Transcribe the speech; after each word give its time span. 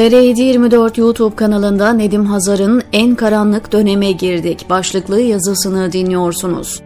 TR724 0.00 1.00
YouTube 1.00 1.36
kanalında 1.36 1.92
Nedim 1.92 2.24
Hazar'ın 2.24 2.82
En 2.92 3.14
Karanlık 3.14 3.72
Döneme 3.72 4.12
Girdik 4.12 4.66
başlıklı 4.70 5.20
yazısını 5.20 5.92
dinliyorsunuz. 5.92 6.82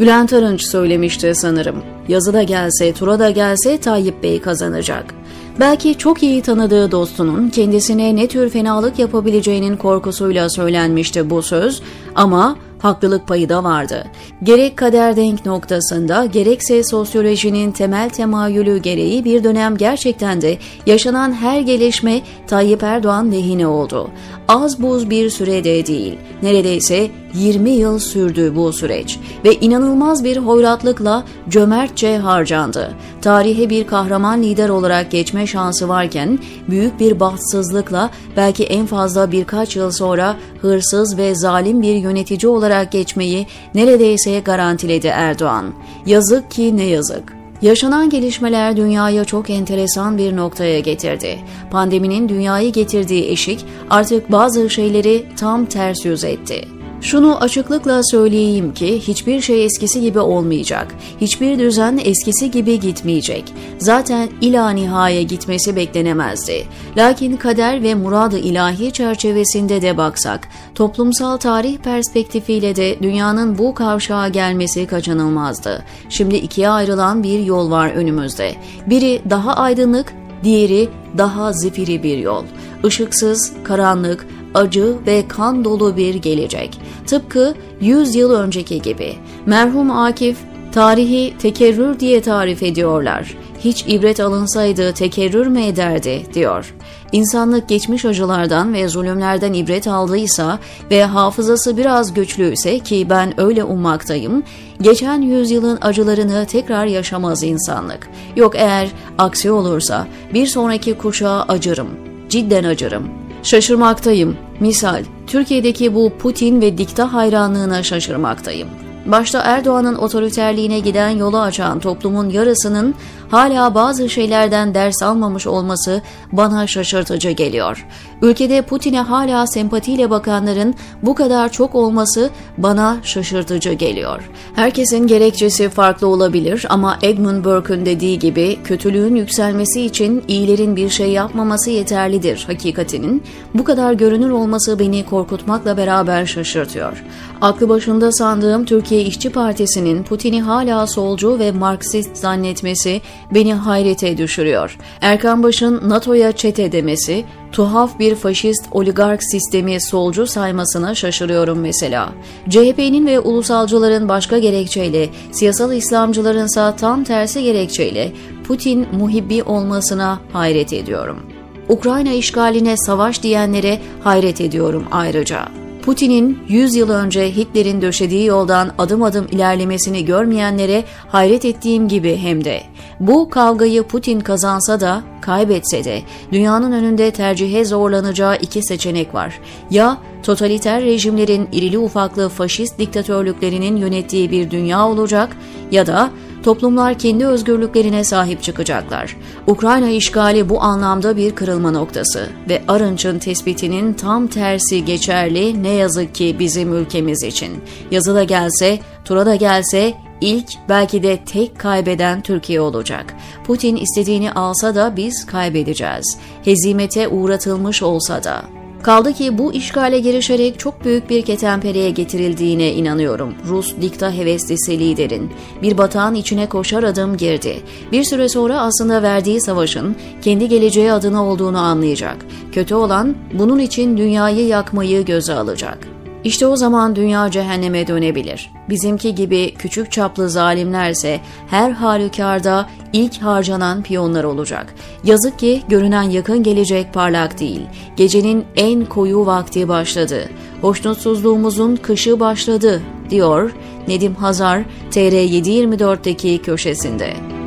Bülent 0.00 0.32
Arınç 0.32 0.62
söylemişti 0.62 1.34
sanırım. 1.34 1.82
Yazı 2.08 2.32
da 2.32 2.42
gelse, 2.42 2.92
tura 2.92 3.18
da 3.18 3.30
gelse 3.30 3.80
Tayyip 3.80 4.22
Bey 4.22 4.40
kazanacak. 4.40 5.14
Belki 5.60 5.98
çok 5.98 6.22
iyi 6.22 6.42
tanıdığı 6.42 6.90
dostunun 6.90 7.48
kendisine 7.48 8.16
ne 8.16 8.26
tür 8.26 8.50
fenalık 8.50 8.98
yapabileceğinin 8.98 9.76
korkusuyla 9.76 10.48
söylenmişti 10.48 11.30
bu 11.30 11.42
söz 11.42 11.82
ama 12.14 12.56
haklılık 12.80 13.28
payı 13.28 13.48
da 13.48 13.64
vardı. 13.64 14.04
Gerek 14.42 14.76
kader 14.76 15.16
denk 15.16 15.46
noktasında 15.46 16.24
gerekse 16.24 16.82
sosyolojinin 16.82 17.72
temel 17.72 18.10
temayülü 18.10 18.78
gereği 18.78 19.24
bir 19.24 19.44
dönem 19.44 19.76
gerçekten 19.76 20.40
de 20.40 20.58
yaşanan 20.86 21.32
her 21.32 21.60
gelişme 21.60 22.20
Tayyip 22.46 22.82
Erdoğan 22.82 23.32
lehine 23.32 23.66
oldu. 23.66 24.10
Az 24.48 24.82
buz 24.82 25.10
bir 25.10 25.30
sürede 25.30 25.86
değil, 25.86 26.18
neredeyse 26.42 27.10
20 27.34 27.70
yıl 27.70 27.98
sürdü 27.98 28.52
bu 28.56 28.72
süreç 28.72 29.18
ve 29.44 29.54
inanılmaz 29.54 30.24
bir 30.24 30.36
hoyratlıkla 30.36 31.24
cömertçe 31.48 32.18
harcandı. 32.18 32.94
Tarihe 33.22 33.70
bir 33.70 33.86
kahraman 33.86 34.42
lider 34.42 34.68
olarak 34.68 35.10
geçme 35.10 35.46
şansı 35.46 35.88
varken 35.88 36.38
büyük 36.70 37.00
bir 37.00 37.20
bahtsızlıkla 37.20 38.10
belki 38.36 38.64
en 38.64 38.86
fazla 38.86 39.32
birkaç 39.32 39.76
yıl 39.76 39.90
sonra 39.90 40.36
hırsız 40.60 41.18
ve 41.18 41.34
zalim 41.34 41.82
bir 41.82 41.94
yönetici 41.94 42.52
olarak 42.52 42.92
geçmeyi 42.92 43.46
neredeyse 43.74 44.40
garantiledi 44.40 45.06
Erdoğan. 45.06 45.74
Yazık 46.06 46.50
ki 46.50 46.76
ne 46.76 46.84
yazık. 46.84 47.40
Yaşanan 47.62 48.10
gelişmeler 48.10 48.76
dünyaya 48.76 49.24
çok 49.24 49.50
enteresan 49.50 50.18
bir 50.18 50.36
noktaya 50.36 50.80
getirdi. 50.80 51.38
Pandeminin 51.70 52.28
dünyayı 52.28 52.72
getirdiği 52.72 53.30
eşik 53.30 53.64
artık 53.90 54.32
bazı 54.32 54.70
şeyleri 54.70 55.26
tam 55.36 55.66
ters 55.66 56.04
yüz 56.04 56.24
etti. 56.24 56.79
Şunu 57.02 57.36
açıklıkla 57.36 58.02
söyleyeyim 58.02 58.74
ki 58.74 59.00
hiçbir 59.00 59.40
şey 59.40 59.64
eskisi 59.64 60.00
gibi 60.00 60.18
olmayacak. 60.18 60.94
Hiçbir 61.20 61.58
düzen 61.58 62.00
eskisi 62.04 62.50
gibi 62.50 62.80
gitmeyecek. 62.80 63.44
Zaten 63.78 64.28
ila 64.40 64.70
nihaya 64.70 65.22
gitmesi 65.22 65.76
beklenemezdi. 65.76 66.66
Lakin 66.96 67.36
kader 67.36 67.82
ve 67.82 67.94
muradı 67.94 68.38
ilahi 68.38 68.92
çerçevesinde 68.92 69.82
de 69.82 69.96
baksak, 69.96 70.48
toplumsal 70.74 71.36
tarih 71.36 71.78
perspektifiyle 71.78 72.76
de 72.76 73.02
dünyanın 73.02 73.58
bu 73.58 73.74
kavşağa 73.74 74.28
gelmesi 74.28 74.86
kaçınılmazdı. 74.86 75.84
Şimdi 76.08 76.36
ikiye 76.36 76.68
ayrılan 76.68 77.22
bir 77.22 77.38
yol 77.38 77.70
var 77.70 77.90
önümüzde. 77.90 78.54
Biri 78.86 79.22
daha 79.30 79.54
aydınlık, 79.54 80.12
diğeri 80.44 80.88
daha 81.18 81.52
zifiri 81.52 82.02
bir 82.02 82.18
yol. 82.18 82.44
Işıksız, 82.84 83.52
karanlık, 83.64 84.26
acı 84.54 84.94
ve 85.06 85.28
kan 85.28 85.64
dolu 85.64 85.96
bir 85.96 86.14
gelecek. 86.14 86.80
Tıpkı 87.06 87.54
100 87.80 88.14
yıl 88.14 88.30
önceki 88.30 88.82
gibi. 88.82 89.14
Merhum 89.46 89.90
Akif, 89.90 90.38
tarihi 90.72 91.34
tekerrür 91.38 92.00
diye 92.00 92.22
tarif 92.22 92.62
ediyorlar. 92.62 93.36
Hiç 93.60 93.84
ibret 93.88 94.20
alınsaydı 94.20 94.92
tekerrür 94.92 95.46
mü 95.46 95.62
ederdi, 95.62 96.26
diyor. 96.34 96.74
İnsanlık 97.12 97.68
geçmiş 97.68 98.04
acılardan 98.04 98.74
ve 98.74 98.88
zulümlerden 98.88 99.52
ibret 99.52 99.88
aldıysa 99.88 100.58
ve 100.90 101.04
hafızası 101.04 101.76
biraz 101.76 102.14
güçlüyse 102.14 102.78
ki 102.78 103.06
ben 103.10 103.40
öyle 103.40 103.64
ummaktayım, 103.64 104.42
geçen 104.80 105.20
yüzyılın 105.20 105.78
acılarını 105.80 106.46
tekrar 106.46 106.86
yaşamaz 106.86 107.42
insanlık. 107.42 108.08
Yok 108.36 108.52
eğer 108.56 108.88
aksi 109.18 109.50
olursa 109.50 110.06
bir 110.34 110.46
sonraki 110.46 110.94
kuşağa 110.94 111.44
acırım, 111.48 112.09
cidden 112.30 112.64
acırım. 112.64 113.08
Şaşırmaktayım. 113.42 114.36
Misal, 114.60 115.04
Türkiye'deki 115.26 115.94
bu 115.94 116.12
Putin 116.18 116.60
ve 116.60 116.78
dikta 116.78 117.12
hayranlığına 117.12 117.82
şaşırmaktayım. 117.82 118.68
Başta 119.06 119.40
Erdoğan'ın 119.40 119.94
otoriterliğine 119.94 120.78
giden 120.78 121.10
yolu 121.10 121.40
açan 121.40 121.80
toplumun 121.80 122.28
yarısının 122.30 122.94
hala 123.30 123.74
bazı 123.74 124.08
şeylerden 124.08 124.74
ders 124.74 125.02
almamış 125.02 125.46
olması 125.46 126.02
bana 126.32 126.66
şaşırtıcı 126.66 127.30
geliyor. 127.30 127.86
Ülkede 128.22 128.62
Putin'e 128.62 129.00
hala 129.00 129.46
sempatiyle 129.46 130.10
bakanların 130.10 130.74
bu 131.02 131.14
kadar 131.14 131.52
çok 131.52 131.74
olması 131.74 132.30
bana 132.58 132.96
şaşırtıcı 133.02 133.72
geliyor. 133.72 134.30
Herkesin 134.54 135.06
gerekçesi 135.06 135.68
farklı 135.68 136.06
olabilir 136.06 136.66
ama 136.68 136.98
Edmund 137.02 137.44
Burke'ün 137.44 137.86
dediği 137.86 138.18
gibi 138.18 138.58
kötülüğün 138.64 139.14
yükselmesi 139.14 139.82
için 139.82 140.24
iyilerin 140.28 140.76
bir 140.76 140.88
şey 140.88 141.10
yapmaması 141.10 141.70
yeterlidir 141.70 142.44
hakikatinin. 142.46 143.22
Bu 143.54 143.64
kadar 143.64 143.92
görünür 143.92 144.30
olması 144.30 144.78
beni 144.78 145.06
korkutmakla 145.06 145.76
beraber 145.76 146.26
şaşırtıyor. 146.26 147.04
Aklı 147.40 147.68
başında 147.68 148.12
sandığım 148.12 148.64
Türkiye 148.64 149.02
İşçi 149.02 149.30
Partisi'nin 149.30 150.02
Putin'i 150.02 150.42
hala 150.42 150.86
solcu 150.86 151.38
ve 151.38 151.52
Marksist 151.52 152.16
zannetmesi 152.16 153.00
beni 153.34 153.54
hayrete 153.54 154.18
düşürüyor. 154.18 154.78
Erkan 155.00 155.42
Baş'ın 155.42 155.88
NATO'ya 155.88 156.32
çete 156.32 156.72
demesi, 156.72 157.24
tuhaf 157.52 157.98
bir 157.98 158.14
faşist 158.14 158.64
oligark 158.70 159.22
sistemi 159.22 159.80
solcu 159.80 160.26
saymasına 160.26 160.94
şaşırıyorum 160.94 161.60
mesela. 161.60 162.12
CHP'nin 162.48 163.06
ve 163.06 163.20
ulusalcıların 163.20 164.08
başka 164.08 164.38
gerekçeyle, 164.38 165.08
siyasal 165.32 165.72
İslamcılarınsa 165.72 166.76
tam 166.76 167.04
tersi 167.04 167.42
gerekçeyle 167.42 168.12
Putin 168.44 168.86
muhibbi 168.92 169.42
olmasına 169.42 170.20
hayret 170.32 170.72
ediyorum. 170.72 171.20
Ukrayna 171.68 172.12
işgaline 172.12 172.76
savaş 172.76 173.22
diyenlere 173.22 173.78
hayret 174.04 174.40
ediyorum 174.40 174.84
ayrıca. 174.90 175.59
Putin'in 175.82 176.38
100 176.48 176.74
yıl 176.74 176.90
önce 176.90 177.36
Hitler'in 177.36 177.82
döşediği 177.82 178.26
yoldan 178.26 178.70
adım 178.78 179.02
adım 179.02 179.26
ilerlemesini 179.30 180.04
görmeyenlere 180.04 180.84
hayret 181.08 181.44
ettiğim 181.44 181.88
gibi 181.88 182.16
hem 182.16 182.44
de. 182.44 182.62
Bu 183.00 183.30
kavgayı 183.30 183.82
Putin 183.82 184.20
kazansa 184.20 184.80
da 184.80 185.02
kaybetse 185.20 185.84
de 185.84 186.02
dünyanın 186.32 186.72
önünde 186.72 187.10
tercihe 187.10 187.64
zorlanacağı 187.64 188.36
iki 188.36 188.62
seçenek 188.62 189.14
var. 189.14 189.40
Ya 189.70 189.98
totaliter 190.22 190.84
rejimlerin 190.84 191.48
irili 191.52 191.78
ufaklı 191.78 192.28
faşist 192.28 192.78
diktatörlüklerinin 192.78 193.76
yönettiği 193.76 194.30
bir 194.30 194.50
dünya 194.50 194.88
olacak 194.88 195.36
ya 195.70 195.86
da 195.86 196.10
toplumlar 196.42 196.98
kendi 196.98 197.26
özgürlüklerine 197.26 198.04
sahip 198.04 198.42
çıkacaklar. 198.42 199.16
Ukrayna 199.46 199.88
işgali 199.88 200.48
bu 200.48 200.62
anlamda 200.62 201.16
bir 201.16 201.34
kırılma 201.34 201.70
noktası 201.70 202.28
ve 202.48 202.62
Arınç'ın 202.68 203.18
tespitinin 203.18 203.92
tam 203.92 204.26
tersi 204.26 204.84
geçerli 204.84 205.62
ne 205.62 205.68
yazık 205.68 206.14
ki 206.14 206.36
bizim 206.38 206.74
ülkemiz 206.74 207.22
için. 207.22 207.52
Yazıda 207.90 208.24
gelse, 208.24 208.78
tura 209.04 209.26
da 209.26 209.34
gelse 209.34 209.94
ilk 210.20 210.48
belki 210.68 211.02
de 211.02 211.24
tek 211.24 211.58
kaybeden 211.58 212.20
Türkiye 212.20 212.60
olacak. 212.60 213.14
Putin 213.44 213.76
istediğini 213.76 214.32
alsa 214.32 214.74
da 214.74 214.96
biz 214.96 215.26
kaybedeceğiz. 215.26 216.18
Hezimete 216.44 217.08
uğratılmış 217.08 217.82
olsa 217.82 218.24
da. 218.24 218.59
Kaldı 218.82 219.12
ki 219.12 219.38
bu 219.38 219.52
işgale 219.52 219.98
girişerek 219.98 220.58
çok 220.58 220.84
büyük 220.84 221.10
bir 221.10 221.22
ketenpereye 221.22 221.90
getirildiğine 221.90 222.72
inanıyorum. 222.72 223.34
Rus 223.48 223.74
dikta 223.80 224.12
heveslisi 224.12 224.78
liderin. 224.78 225.30
Bir 225.62 225.78
batağın 225.78 226.14
içine 226.14 226.48
koşar 226.48 226.82
adım 226.82 227.16
girdi. 227.16 227.56
Bir 227.92 228.04
süre 228.04 228.28
sonra 228.28 228.60
aslında 228.60 229.02
verdiği 229.02 229.40
savaşın 229.40 229.96
kendi 230.22 230.48
geleceği 230.48 230.92
adına 230.92 231.26
olduğunu 231.26 231.58
anlayacak. 231.58 232.16
Kötü 232.52 232.74
olan 232.74 233.14
bunun 233.32 233.58
için 233.58 233.96
dünyayı 233.96 234.46
yakmayı 234.46 235.04
göze 235.04 235.34
alacak. 235.34 235.99
İşte 236.24 236.46
o 236.46 236.56
zaman 236.56 236.96
dünya 236.96 237.30
cehenneme 237.30 237.86
dönebilir. 237.86 238.50
Bizimki 238.68 239.14
gibi 239.14 239.54
küçük 239.54 239.92
çaplı 239.92 240.30
zalimlerse 240.30 241.20
her 241.46 241.70
halükarda 241.70 242.68
ilk 242.92 243.22
harcanan 243.22 243.82
piyonlar 243.82 244.24
olacak. 244.24 244.74
Yazık 245.04 245.38
ki 245.38 245.62
görünen 245.68 246.02
yakın 246.02 246.42
gelecek 246.42 246.94
parlak 246.94 247.40
değil. 247.40 247.60
Gecenin 247.96 248.44
en 248.56 248.84
koyu 248.84 249.26
vakti 249.26 249.68
başladı. 249.68 250.28
Hoşnutsuzluğumuzun 250.60 251.76
kışı 251.76 252.20
başladı, 252.20 252.82
diyor 253.10 253.52
Nedim 253.88 254.14
Hazar 254.14 254.62
TR724'deki 254.90 256.42
köşesinde. 256.42 257.39